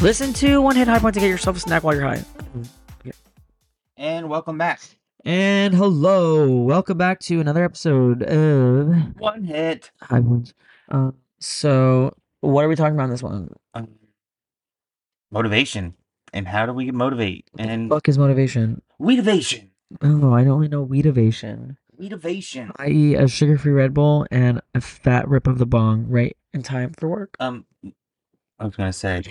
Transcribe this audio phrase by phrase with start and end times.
[0.00, 2.22] Listen to One Hit High Point to get yourself a snack while you're high.
[3.96, 4.80] And welcome back.
[5.24, 9.90] And hello, welcome back to another episode of One hit.
[10.00, 10.54] High Points.
[10.88, 11.10] Uh,
[11.40, 13.52] so, what are we talking about in this one?
[13.74, 13.88] Um,
[15.32, 15.94] motivation.
[16.32, 17.50] And how do we motivate?
[17.58, 18.82] And Fuck is motivation.
[19.00, 19.68] weedivation.
[20.02, 22.70] Oh, I only know weedivation, Weedivation.
[22.88, 26.92] eat a sugar-free Red Bull and a fat rip of the bong right in time
[26.92, 27.34] for work.
[27.40, 27.64] Um,
[28.60, 29.22] I was gonna say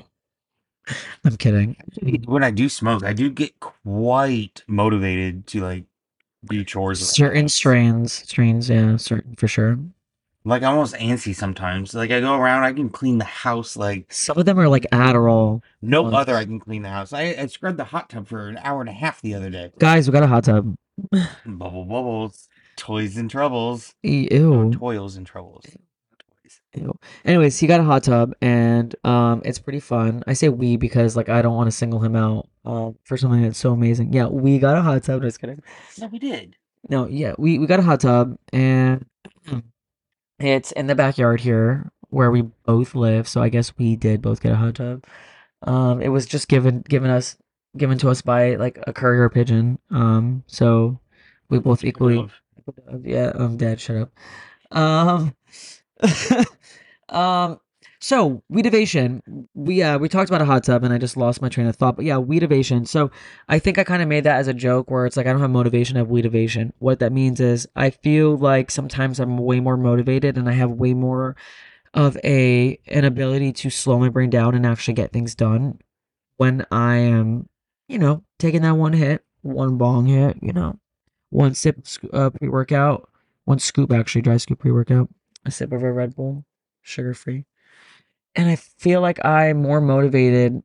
[1.25, 1.75] I'm kidding.
[2.25, 5.85] when I do smoke, I do get quite motivated to like
[6.45, 6.99] do chores.
[6.99, 7.53] around the Certain house.
[7.53, 9.77] strains, strains, yeah, certain for sure.
[10.45, 11.93] Like I'm almost antsy sometimes.
[11.93, 14.87] Like I go around, I can clean the house like Some of them are like
[14.93, 15.61] Adderall.
[15.81, 16.15] no Oh.
[16.15, 16.35] other.
[16.35, 17.11] I can clean the house.
[17.11, 19.71] I, I scrubbed the hot tub for an hour and a half the other day.
[19.77, 20.73] Guys, we got a hot tub.
[21.45, 23.93] Bubble bubbles, toys and troubles.
[24.03, 24.71] Ew.
[24.73, 25.65] toils and troubles.
[26.77, 26.97] Ew.
[27.25, 30.23] Anyways, he got a hot tub and um it's pretty fun.
[30.27, 33.41] I say we because like I don't want to single him out um for something
[33.41, 34.13] that's so amazing.
[34.13, 35.21] Yeah, we got a hot tub.
[35.21, 35.61] Just kidding.
[35.99, 36.55] No, we did.
[36.89, 39.05] No, yeah, we we got a hot tub and
[40.39, 43.27] it's in the backyard here where we both live.
[43.27, 45.03] So I guess we did both get a hot tub.
[45.63, 47.35] Um, it was just given given us
[47.75, 49.79] given to us by like a courier pigeon.
[49.91, 50.99] Um, so
[51.49, 52.29] we both equally.
[53.03, 53.79] Yeah, I'm dead.
[53.79, 54.11] Shut up.
[54.71, 55.33] Um,
[57.09, 57.59] um.
[57.99, 61.49] So weedivation, we uh we talked about a hot tub, and I just lost my
[61.49, 61.95] train of thought.
[61.95, 62.87] But yeah, weedivation.
[62.87, 63.09] So
[63.49, 65.41] I think I kind of made that as a joke, where it's like I don't
[65.41, 66.73] have motivation, I have weedivation.
[66.77, 70.69] What that means is I feel like sometimes I'm way more motivated, and I have
[70.69, 71.35] way more
[71.95, 75.79] of a an ability to slow my brain down and actually get things done
[76.37, 77.49] when I am,
[77.87, 80.79] you know, taking that one hit, one bong hit, you know,
[81.29, 81.79] one sip
[82.13, 83.09] uh, pre workout,
[83.45, 85.09] one scoop actually, dry scoop pre workout,
[85.45, 86.45] a sip of a Red Bull,
[86.81, 87.45] sugar free.
[88.35, 90.61] And I feel like I'm more motivated,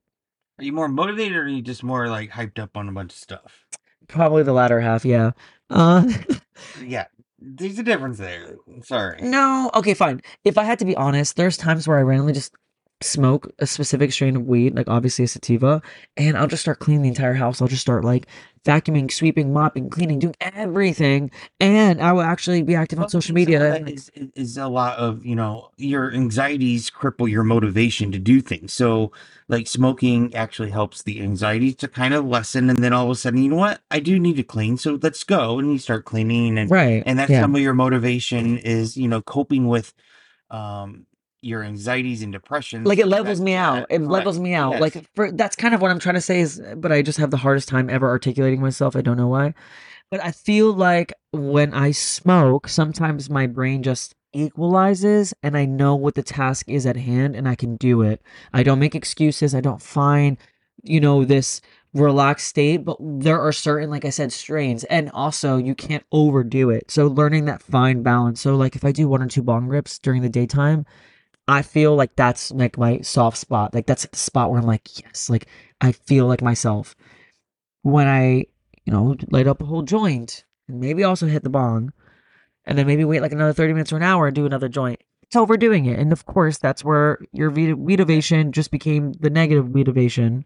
[0.59, 3.12] Are you more motivated or are you just more like hyped up on a bunch
[3.12, 3.66] of stuff?
[4.09, 5.31] probably the latter half, yeah.
[5.71, 6.06] Uh,
[6.84, 7.06] Yeah,
[7.38, 8.56] there's a difference there.
[8.83, 9.21] Sorry.
[9.22, 10.21] no, okay, fine.
[10.44, 12.53] If I had to be honest, there's times where I randomly just
[13.05, 15.83] smoke a specific strain of weed, like obviously a sativa,
[16.17, 17.61] and I'll just start cleaning the entire house.
[17.61, 18.27] I'll just start like
[18.65, 23.77] vacuuming, sweeping, mopping, cleaning, doing everything, and I will actually be active on social media.
[23.87, 28.41] is, is- is a lot of you know your anxieties cripple your motivation to do
[28.41, 28.73] things.
[28.73, 29.13] So
[29.49, 33.15] like smoking actually helps the anxiety to kind of lessen, and then all of a
[33.15, 33.81] sudden, you know what?
[33.91, 37.03] I do need to clean, so let's go, and you start cleaning, and right.
[37.07, 37.41] and that's yeah.
[37.41, 39.93] some of your motivation is you know coping with
[40.51, 41.07] um
[41.42, 42.84] your anxieties and depression.
[42.84, 43.86] like it levels That- me out.
[43.91, 44.72] It levels me out.
[44.72, 44.80] Yes.
[44.80, 47.19] Like for that's kind of what I'm trying to say is uh, but I just
[47.19, 48.94] have the hardest time ever articulating myself.
[48.97, 49.53] I don't know why.
[50.10, 55.94] But I feel like when I smoke, sometimes my brain just equalizes and I know
[55.97, 58.22] what the task is at hand and I can do it.
[58.53, 59.54] I don't make excuses.
[59.54, 60.36] I don't find,
[60.82, 61.60] you know, this
[61.94, 64.84] relaxed state, but there are certain, like I said, strains.
[64.84, 66.91] And also you can't overdo it.
[66.91, 68.41] So learning that fine balance.
[68.41, 70.86] So like if I do one or two bong rips during the daytime,
[71.53, 73.75] I feel like that's like my soft spot.
[73.75, 75.47] Like that's the spot where I'm like, yes, like
[75.81, 76.95] I feel like myself.
[77.83, 78.47] When I,
[78.85, 81.93] you know, light up a whole joint and maybe also hit the bong
[82.65, 85.03] and then maybe wait like another 30 minutes or an hour and do another joint.
[85.23, 85.99] It's overdoing it.
[85.99, 90.45] And of course, that's where your weed- weedivation just became the negative weedivation.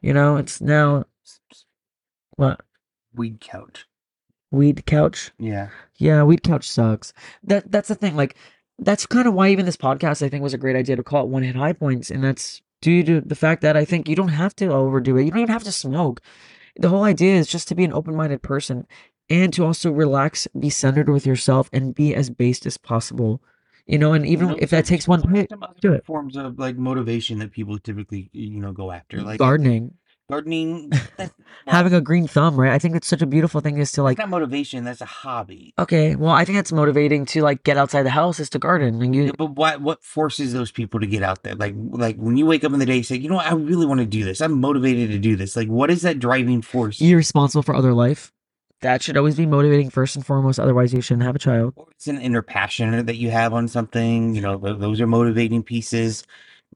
[0.00, 1.04] You know, it's now
[2.36, 2.60] what?
[3.14, 3.86] weed couch.
[4.50, 5.30] Weed couch?
[5.38, 5.68] Yeah.
[5.98, 7.12] Yeah, weed couch sucks.
[7.44, 8.16] That that's the thing.
[8.16, 8.36] Like
[8.80, 11.24] that's kind of why even this podcast I think was a great idea to call
[11.24, 14.16] it one hit high points, and that's due to the fact that I think you
[14.16, 15.24] don't have to overdo it.
[15.24, 16.20] You don't even have to smoke.
[16.76, 18.86] The whole idea is just to be an open minded person
[19.28, 23.42] and to also relax, be centered with yourself, and be as based as possible.
[23.86, 26.04] You know, and even You know, if that takes one hit, do it.
[26.04, 29.94] forms of like motivation that people typically you know go after, like gardening,
[30.30, 30.92] gardening.
[31.66, 32.72] Having a green thumb, right?
[32.72, 34.84] I think it's such a beautiful thing is to like not motivation.
[34.84, 35.74] That's a hobby.
[35.78, 39.02] Okay, well, I think it's motivating to like get outside the house is to garden.
[39.02, 41.54] And you, Yeah, but what what forces those people to get out there?
[41.54, 43.86] Like like when you wake up in the day, say, you know what, I really
[43.86, 44.40] want to do this.
[44.40, 45.56] I'm motivated to do this.
[45.56, 47.00] Like what is that driving force?
[47.00, 48.32] you're responsible for other life.
[48.80, 50.58] That should always be motivating first and foremost.
[50.58, 51.74] Otherwise, you shouldn't have a child.
[51.76, 54.34] Or it's an inner passion that you have on something.
[54.34, 56.24] You know, those are motivating pieces.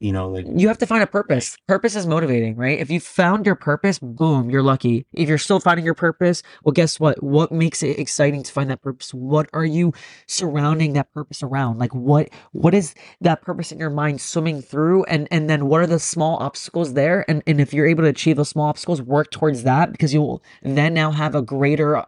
[0.00, 1.56] You know, like You have to find a purpose.
[1.69, 2.81] Purpose is motivating, right?
[2.81, 5.06] If you found your purpose, boom, you're lucky.
[5.12, 7.23] If you're still finding your purpose, well, guess what?
[7.23, 9.14] What makes it exciting to find that purpose?
[9.14, 9.93] What are you
[10.26, 11.79] surrounding that purpose around?
[11.79, 15.05] Like what what is that purpose in your mind swimming through?
[15.05, 17.25] And and then what are the small obstacles there?
[17.29, 20.43] And and if you're able to achieve those small obstacles, work towards that because you'll
[20.62, 22.05] then now have a greater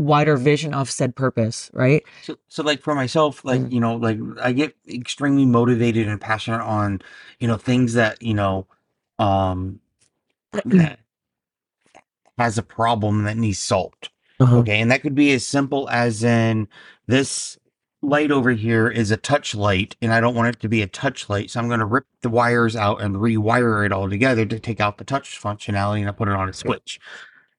[0.00, 2.02] wider vision of said purpose, right?
[2.22, 3.72] So, so like for myself, like Mm.
[3.72, 7.02] you know, like I get extremely motivated and passionate on,
[7.38, 8.66] you know, things that you know,
[9.18, 9.80] um
[10.64, 10.98] that
[12.38, 14.08] has a problem that needs solved.
[14.40, 14.58] Uh-huh.
[14.58, 16.66] Okay, and that could be as simple as in
[17.06, 17.58] this
[18.02, 20.86] light over here is a touch light, and I don't want it to be a
[20.86, 24.46] touch light, so I'm going to rip the wires out and rewire it all together
[24.46, 26.98] to take out the touch functionality, and I put it on a switch,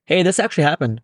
[0.04, 1.00] Hey, this actually happened.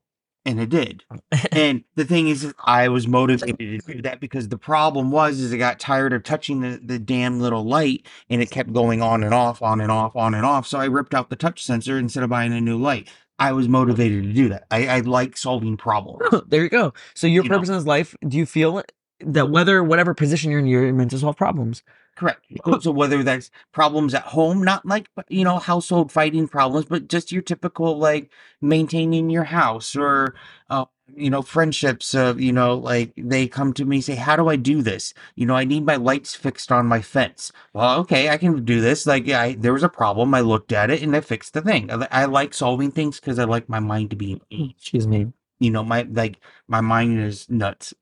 [0.49, 1.05] And it did.
[1.53, 5.53] and the thing is, I was motivated to do that because the problem was, is
[5.53, 9.23] I got tired of touching the the damn little light, and it kept going on
[9.23, 10.67] and off, on and off, on and off.
[10.67, 13.09] So I ripped out the touch sensor instead of buying a new light.
[13.39, 14.65] I was motivated to do that.
[14.71, 16.43] I, I like solving problems.
[16.49, 16.93] there you go.
[17.15, 17.56] So your You know.
[17.56, 18.83] purpose in this life, do you feel
[19.21, 21.83] that whether whatever position you're in, you're meant to solve problems?
[22.19, 22.44] Correct.
[22.81, 27.31] So whether that's problems at home, not like you know household fighting problems, but just
[27.31, 30.35] your typical like maintaining your house or
[30.69, 32.15] uh, you know friendships.
[32.15, 35.15] Of you know like they come to me and say, "How do I do this?
[35.37, 38.81] You know, I need my lights fixed on my fence." Well, okay, I can do
[38.81, 39.06] this.
[39.06, 40.35] Like, yeah, I, there was a problem.
[40.35, 41.88] I looked at it and I fixed the thing.
[41.88, 44.43] I, I like solving things because I like my mind to be.
[44.50, 45.32] Excuse me.
[45.61, 47.94] You know, my like my mind is nuts,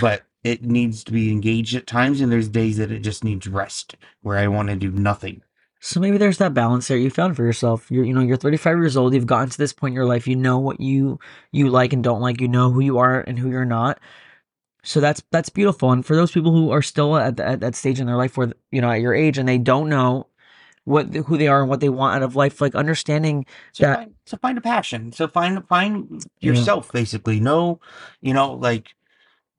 [0.00, 3.46] but it needs to be engaged at times, and there's days that it just needs
[3.46, 5.42] rest where I want to do nothing.
[5.82, 7.90] So maybe there's that balance there you found for yourself.
[7.90, 9.14] You're, you know, you're 35 years old.
[9.14, 10.26] You've gotten to this point in your life.
[10.28, 11.18] You know what you
[11.52, 12.40] you like and don't like.
[12.40, 13.98] You know who you are and who you're not.
[14.82, 15.90] So that's that's beautiful.
[15.92, 18.36] And for those people who are still at, the, at that stage in their life
[18.36, 20.26] where you know at your age and they don't know
[20.84, 23.96] what who they are and what they want out of life, like understanding So that
[23.96, 25.12] find, so find a passion.
[25.12, 26.50] So find find Yeah.
[26.50, 27.40] yourself basically.
[27.40, 27.80] No,
[28.20, 28.94] you know, like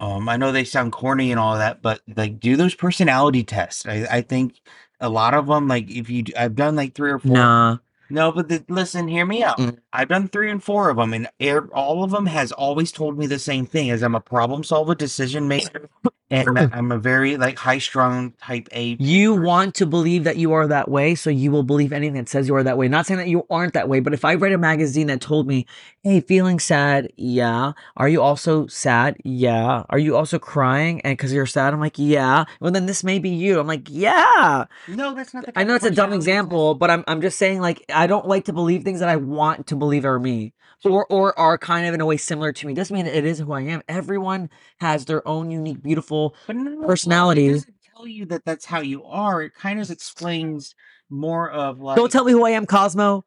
[0.01, 3.85] um I know they sound corny and all that, but like do those personality tests.
[3.85, 4.59] I, I think
[4.99, 7.31] a lot of them, like if you, I've done like three or four.
[7.31, 7.77] nah.
[8.09, 9.57] No, but the, listen, hear me out.
[9.57, 9.77] Mm.
[9.93, 11.29] I've done three and four of them, and
[11.73, 14.93] all of them has always told me the same thing: as I'm a problem solver,
[14.93, 15.89] decision maker,
[16.31, 18.95] and I'm a very like high strung type A.
[18.99, 22.29] You want to believe that you are that way, so you will believe anything that
[22.29, 22.87] says you are that way.
[22.87, 25.47] Not saying that you aren't that way, but if I read a magazine that told
[25.47, 25.65] me,
[26.03, 27.73] "Hey, feeling sad, yeah.
[27.97, 29.17] Are you also sad?
[29.23, 29.83] Yeah.
[29.89, 33.19] Are you also crying?" And because you're sad, I'm like, "Yeah." Well, then this may
[33.19, 33.59] be you.
[33.59, 35.59] I'm like, "Yeah." No, that's not the.
[35.59, 38.45] I know it's a dumb example, but I'm I'm just saying like I don't like
[38.45, 40.53] to believe things that I want to believe are me.
[40.83, 42.73] Or, or are kind of in a way similar to me.
[42.73, 43.81] Doesn't mean it is who I am.
[43.87, 44.49] Everyone
[44.79, 47.63] has their own unique, beautiful But no, personalities.
[47.63, 49.43] It doesn't tell you that that's how you are.
[49.43, 50.73] It kind of explains
[51.09, 51.97] more of like.
[51.97, 53.25] Don't tell me who I am, Cosmo.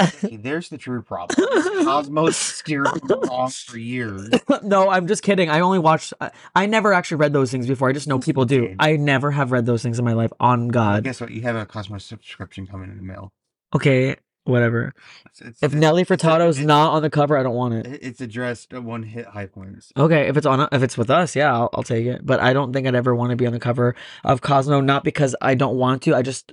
[0.00, 1.36] Okay, there's the true problem.
[1.84, 4.30] Cosmos steered wrong for years.
[4.62, 5.50] no, I'm just kidding.
[5.50, 6.12] I only watched.
[6.20, 7.88] I, I never actually read those things before.
[7.88, 8.76] I just know people do.
[8.78, 10.32] I never have read those things in my life.
[10.38, 11.02] On God.
[11.04, 11.32] Guess what?
[11.32, 13.32] You have a Cosmos subscription coming in the mail.
[13.74, 14.16] Okay,
[14.48, 14.94] whatever.
[15.26, 17.86] It's, it's, If Nelly Furtado's not on the cover, I don't want it.
[17.86, 19.92] it- It's addressed at one hit high points.
[19.96, 22.24] Okay, if it's on, if it's with us, yeah, I'll, I'll take it.
[22.24, 24.80] But I don't think I'd ever want to be on the cover of Cosmo.
[24.80, 26.14] Not because I don't want to.
[26.14, 26.52] I just,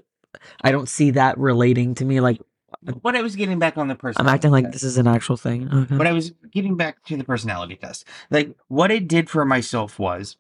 [0.62, 2.20] I don't see that relating to me.
[2.20, 2.40] Like
[3.02, 4.22] What I was getting back on the person.
[4.22, 5.70] I'm acting like this is an actual thing.
[5.74, 5.96] Okay.
[5.96, 8.06] But I was getting back to the personality test.
[8.30, 10.38] Like what it did for myself was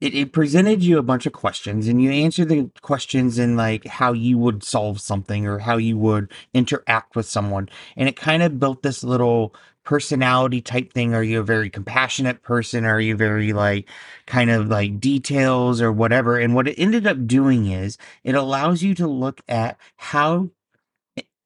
[0.00, 3.86] it, it presented you a bunch of questions and you answer the questions in like
[3.86, 7.68] how you would solve something or how you would interact with someone.
[7.96, 9.54] And it kind of built this little
[9.84, 11.14] personality type thing.
[11.14, 12.84] Are you a very compassionate person?
[12.84, 13.88] Are you very like
[14.26, 16.38] kind of like details or whatever?
[16.38, 20.50] And what it ended up doing is it allows you to look at how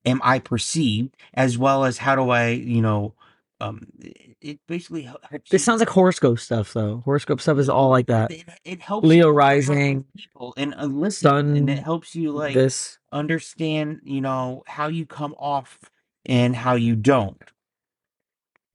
[0.04, 3.14] am I perceived as well as how do I, you know,
[3.68, 5.50] um, it, it basically hel- helps.
[5.50, 7.02] this you- sounds like horoscope stuff, though.
[7.04, 8.30] Horoscope stuff is all like that.
[8.30, 12.54] It, it helps Leo rising, people and uh, listen, sun, and it helps you like
[12.54, 12.98] this.
[13.12, 15.78] understand, you know, how you come off
[16.26, 17.40] and how you don't.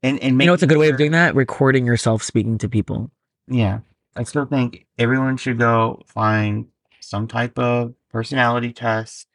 [0.03, 1.36] And and You know, it's a good way of doing that.
[1.36, 3.12] Recording yourself speaking to people.
[3.48, 3.79] Yeah,
[4.15, 6.67] I still think everyone should go find
[7.01, 9.27] some type of personality test.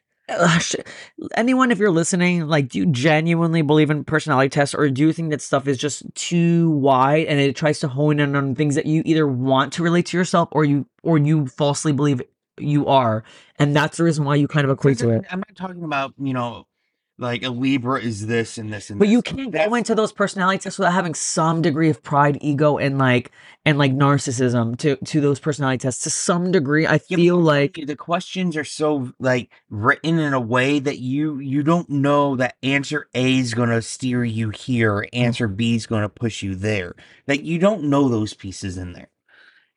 [1.35, 5.13] Anyone if you're listening like do you genuinely believe in personality tests or do you
[5.13, 8.75] think that stuff is just too wide and it tries to hone in on things
[8.75, 12.21] that you either want to relate to yourself or you or you falsely believe
[12.57, 13.23] you are
[13.59, 15.25] and that's the reason why you kind of equate to it?
[15.29, 16.65] I'm not talking about you know,
[17.17, 18.99] like a Libra is this and this and.
[18.99, 22.37] but you can't That's- go into those personality tests without having some degree of pride
[22.41, 23.31] ego and like
[23.65, 27.95] and like narcissism to to those personality tests to some degree i feel like the
[27.95, 33.07] questions are so like written in a way that you you don't know that answer
[33.15, 36.95] A is going to steer you here, answer B is going to push you there.
[37.27, 39.09] Like you don't know those pieces in there.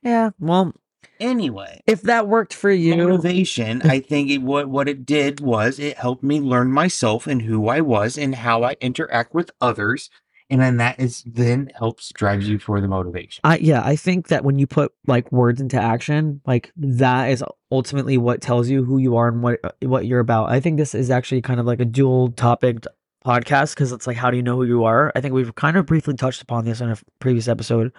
[0.02, 0.75] yeah well
[1.21, 5.78] Anyway, if that worked for you motivation, I think it what what it did was
[5.78, 10.11] it helped me learn myself and who I was and how I interact with others.
[10.50, 13.40] and then that is then helps drives you for the motivation.
[13.45, 17.45] I yeah, I think that when you put like words into action, like that is
[17.71, 20.50] ultimately what tells you who you are and what uh, what you're about.
[20.50, 22.85] I think this is actually kind of like a dual topic
[23.25, 25.12] podcast because it's like how do you know who you are?
[25.14, 27.93] I think we've kind of briefly touched upon this in a previous episode.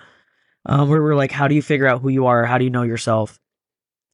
[0.70, 2.46] Um, where we're like, how do you figure out who you are?
[2.46, 3.40] How do you know yourself?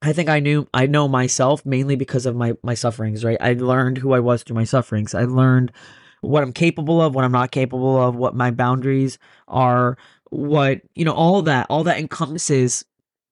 [0.02, 3.38] I think I knew I know myself mainly because of my my sufferings, right?
[3.42, 5.14] I learned who I was through my sufferings.
[5.14, 5.74] I learned
[6.22, 9.18] what I'm capable of, what I'm not capable of, what my boundaries
[9.50, 9.98] are,
[10.30, 12.86] what, you know, all that, all that encompasses,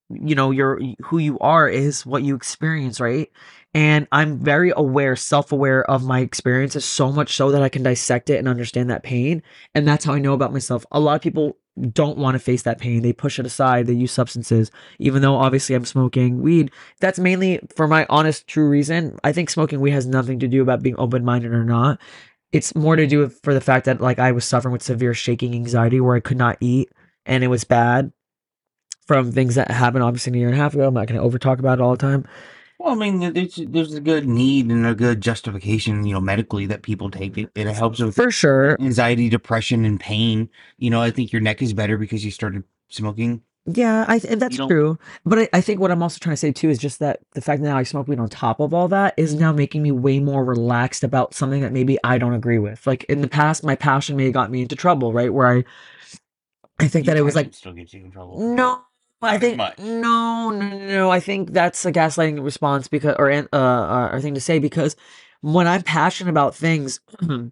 [0.10, 3.32] you know, your who you are is what you experience, right?
[3.74, 8.30] And I'm very aware, self-aware of my experiences so much so that I can dissect
[8.30, 9.42] it and understand that pain.
[9.74, 10.86] And that's how I know about myself.
[10.92, 11.58] A lot of people
[11.92, 13.02] don't want to face that pain.
[13.02, 13.88] They push it aside.
[13.88, 16.72] They use substances, even though obviously I'm smoking weed.
[17.00, 19.18] That's mainly for my honest, true reason.
[19.24, 22.00] I think smoking weed has nothing to do about being open minded or not
[22.54, 25.14] it's more to do with for the fact that like I was suffering with severe
[25.14, 26.90] shaking anxiety where I could not eat
[27.26, 28.14] and it was bad
[29.08, 30.88] from things that happened obviously a year and a half ago.
[30.88, 32.26] I'm not going to over talk about it all the time.
[32.84, 36.66] Well, I mean, there's there's a good need and a good justification, you know, medically
[36.66, 37.50] that people take it.
[37.56, 40.50] It helps with for sure anxiety, depression, and pain.
[40.78, 44.40] You know, I think your neck is better because you started smoking yeah, I th-
[44.40, 45.00] that's true.
[45.26, 47.40] But I, I think what I'm also trying to say too is just that the
[47.40, 49.42] fact that now I smoke weed on top of all that is mm-hmm.
[49.42, 52.86] now making me way more relaxed about something that maybe I don't agree with.
[52.86, 55.34] Like in the past, my passion may have got me into trouble, right?
[55.34, 55.64] Where I,
[56.80, 58.54] I think that it was like still gets you in trouble.
[58.54, 58.82] no,
[59.24, 61.12] I think no, no, no.
[61.12, 64.96] I think that's a gaslighting response because or uh, uh or thing to say because
[65.42, 67.00] when I'm passionate about things.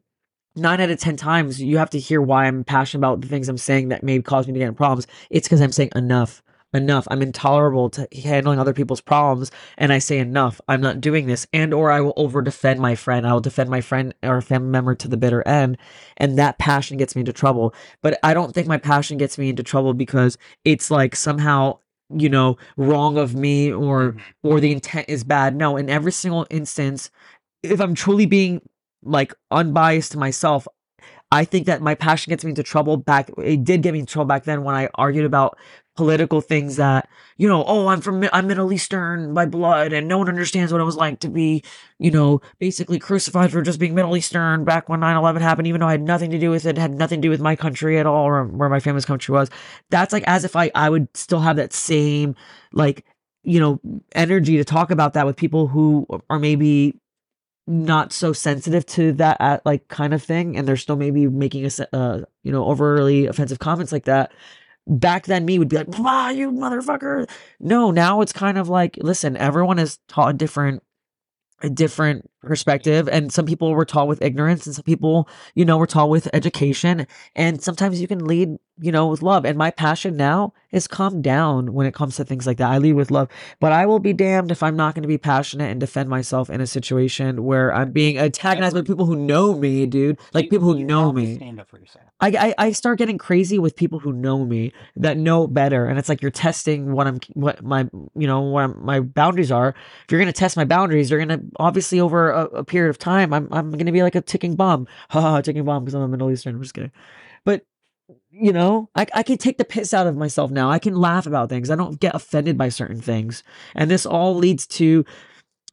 [0.54, 3.48] Nine out of ten times, you have to hear why I'm passionate about the things
[3.48, 5.08] I'm saying that may cause me to get in problems.
[5.30, 7.08] It's because I'm saying enough, enough.
[7.10, 10.62] I'm intolerable to handling other people's problems, and I say enough.
[10.68, 13.28] I'm not doing this, and or I will over defend my friend.
[13.28, 15.78] I will defend my friend or family member to the bitter end,
[16.18, 17.74] and that passion gets me into trouble.
[18.02, 21.80] But I don't think my passion gets me into trouble because it's like somehow
[22.14, 24.20] you know wrong of me or Mhm.
[24.44, 25.56] or the intent is bad.
[25.56, 27.10] No, in every single instance,
[27.64, 28.62] if I'm truly being
[29.04, 30.68] like unbiased to myself,
[31.32, 33.32] I think that my passion gets me into trouble back.
[33.38, 35.58] It did get me in trouble back then when I argued about
[35.96, 40.18] political things that, you know, oh, I'm from, I'm Middle Eastern by blood and no
[40.18, 41.64] one understands what it was like to be,
[42.00, 45.82] you know, basically crucified for just being Middle Eastern back when 9 11 happened, even
[45.82, 48.00] though I had nothing to do with it, had nothing to do with my country
[48.00, 49.50] at all or where my family's country was.
[49.90, 52.36] That's like as if I, I would still have that same,
[52.72, 53.06] like,
[53.44, 53.80] you know,
[54.14, 57.02] energy to talk about that with people who are maybe
[57.68, 61.66] not so sensitive to that uh, like kind of thing and they're still maybe making
[61.66, 64.32] a uh, you know overly offensive comments like that
[64.88, 67.30] back then me would be like ah you motherfucker.
[67.60, 70.84] No now it's kind of like listen everyone is taught a different
[71.64, 75.78] a different perspective and some people were taught with ignorance and some people you know
[75.78, 79.72] were taught with education and sometimes you can lead you know with love and my
[79.72, 83.12] passion now is calm down when it comes to things like that i lead with
[83.12, 83.28] love
[83.60, 86.50] but i will be damned if i'm not going to be passionate and defend myself
[86.50, 90.74] in a situation where i'm being antagonized by people who know me dude like people
[90.74, 92.06] who you know me Stand up for yourself.
[92.24, 92.28] I,
[92.60, 96.08] I I start getting crazy with people who know me that know better, and it's
[96.08, 99.70] like you're testing what I'm what my you know what I'm- my boundaries are.
[100.06, 103.34] If you're gonna test my boundaries, you're gonna obviously over a, a period of time,
[103.34, 106.30] I'm I'm gonna be like a ticking bomb, ha ticking bomb because I'm a Middle
[106.30, 106.54] Eastern.
[106.56, 106.92] I'm just kidding,
[108.30, 110.70] you know I I can take the piss out of myself now.
[110.72, 111.70] I can laugh about things.
[111.70, 113.44] I don't get offended by certain things,
[113.76, 115.06] and this all leads to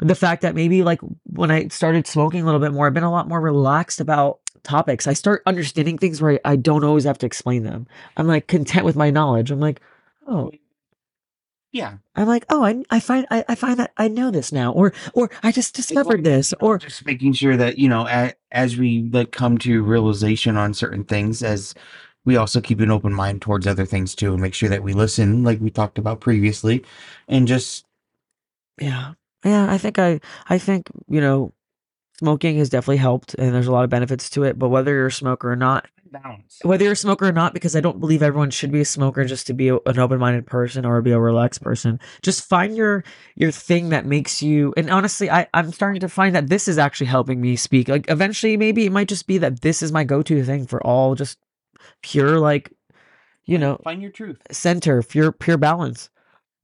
[0.00, 3.02] the fact that maybe like when I started smoking a little bit more, I've been
[3.02, 5.06] a lot more relaxed about topics.
[5.06, 7.86] I start understanding things where I don't always have to explain them.
[8.16, 9.50] I'm like content with my knowledge.
[9.50, 9.80] I'm like,
[10.26, 10.52] oh,
[11.72, 11.98] Yeah.
[12.16, 14.92] I'm like, oh, I, I find I, I find that I know this now, or
[15.14, 19.08] or I just discovered this, or just making sure that you know a, as we
[19.12, 21.74] like come to realization on certain things as
[22.28, 24.92] we also keep an open mind towards other things too and make sure that we
[24.92, 26.84] listen like we talked about previously
[27.26, 27.84] and just
[28.80, 29.70] yeah, yeah.
[29.70, 31.52] I think I I think you know,
[32.18, 34.58] smoking has definitely helped, and there's a lot of benefits to it.
[34.58, 37.76] But whether you're a smoker or not, balance whether you're a smoker or not, because
[37.76, 40.86] I don't believe everyone should be a smoker just to be a, an open-minded person
[40.86, 42.00] or be a relaxed person.
[42.22, 43.04] Just find your
[43.36, 44.72] your thing that makes you.
[44.76, 47.88] And honestly, I I'm starting to find that this is actually helping me speak.
[47.88, 51.14] Like eventually, maybe it might just be that this is my go-to thing for all
[51.14, 51.38] just
[52.02, 52.72] pure like,
[53.44, 56.10] you know, find your truth center, pure pure balance.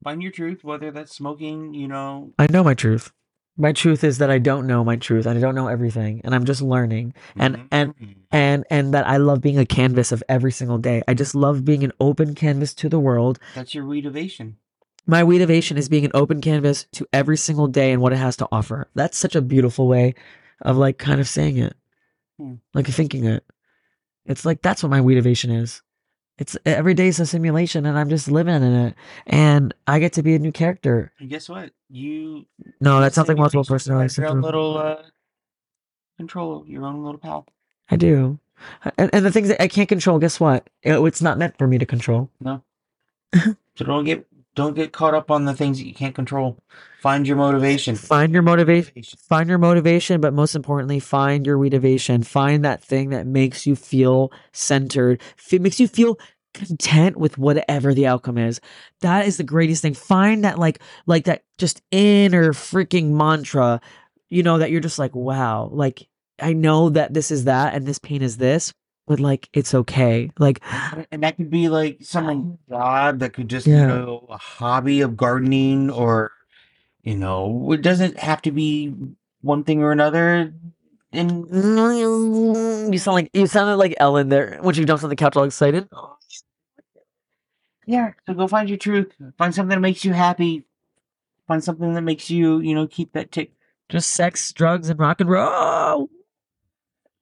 [0.02, 3.12] find your truth whether that's smoking you know I know my truth.
[3.56, 6.34] My truth is that I don't know my truth and I don't know everything and
[6.34, 7.14] I'm just learning.
[7.36, 8.14] And- and- Mhm.
[8.32, 11.02] And and that I love being a canvas of every single day.
[11.06, 14.54] I just love being an open canvas to the world that's your weedivation
[15.06, 18.36] My weedivation is being an open canvas to every single day and what it has
[18.38, 18.88] to offer.
[18.94, 20.14] That's such a beautiful way
[20.62, 21.74] of like kind of saying it,
[22.38, 22.54] Hmm.
[22.74, 23.44] like thinking it.
[24.26, 25.82] It's like that's what my weedivation is.
[26.36, 28.94] It's every day is a simulation, and I'm just living in it,
[29.26, 31.12] and I get to be a new character.
[31.20, 31.70] And guess what?
[31.88, 32.46] You
[32.80, 35.02] No, that sounds like multiple personality you Your own little uh,
[36.16, 37.44] control, your own little path.
[37.88, 38.40] I do,
[38.98, 40.18] and, and the things that I can't control.
[40.18, 40.68] Guess what?
[40.82, 42.30] It- it's not meant for me to control.
[42.40, 42.62] No.
[43.34, 46.58] so don't get don't get caught up on the things that you can't control.
[47.00, 47.96] Find your motivation.
[47.96, 49.18] Find your motivation.
[49.28, 52.24] Find your motivation, but most importantly, find your weedivation.
[52.24, 56.18] Find that thing that makes you feel centered, fe- makes you feel
[56.54, 58.60] content with whatever the outcome is.
[59.00, 59.94] That is the greatest thing.
[59.94, 63.80] Find that like like that just inner freaking mantra,
[64.30, 66.08] you know, that you're just like, wow, like
[66.40, 68.72] I know that this is that and this pain is this,
[69.06, 70.30] but like it's okay.
[70.38, 70.60] Like
[71.10, 73.80] And that could be like some job that could just, Yeah.
[73.82, 76.32] you know, a hobby of gardening or,
[77.02, 78.94] you know, it doesn't have to be
[79.42, 80.52] one thing or another.
[81.12, 81.46] And
[82.92, 85.44] you sound like you sounded like Ellen there when she jumps on the couch all
[85.44, 85.88] excited.
[87.86, 89.12] yeah, so go find your truth.
[89.38, 90.64] Find something that makes you happy.
[91.46, 93.52] Find something that makes you, you know, keep that tick.
[93.90, 96.08] just sex, drugs, and rock and roll.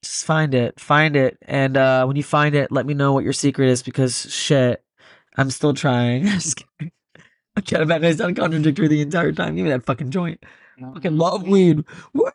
[0.03, 3.23] Just find it, find it, and uh, when you find it, let me know what
[3.23, 4.83] your secret is because shit,
[5.37, 6.25] I'm still trying.
[6.27, 6.93] Just kidding.
[7.57, 9.55] I can't imagine I sound contradictory the entire time.
[9.55, 10.43] Give me that fucking joint.
[10.95, 11.85] Fucking love weed.
[12.15, 12.29] Woo!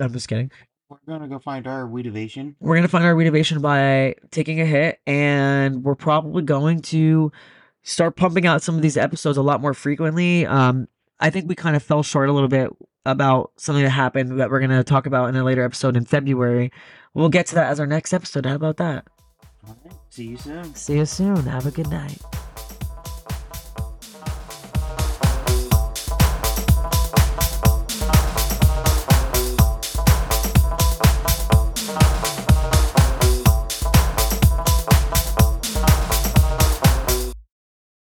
[0.00, 0.50] I'm just kidding.
[0.88, 2.56] We're gonna go find our weedivation.
[2.60, 7.32] We're gonna find our renovation by taking a hit, and we're probably going to
[7.82, 10.44] start pumping out some of these episodes a lot more frequently.
[10.46, 10.88] Um,
[11.20, 12.70] I think we kind of fell short a little bit
[13.04, 16.72] about something that happened that we're gonna talk about in a later episode in February.
[17.14, 18.46] We'll get to that as our next episode.
[18.46, 19.06] How about that?
[19.66, 19.94] All right.
[20.10, 20.74] See you soon.
[20.74, 21.36] See you soon.
[21.44, 22.20] Have a good night.